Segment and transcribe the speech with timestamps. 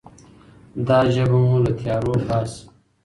[0.87, 2.63] دا ژبه مو له تیارو باسي.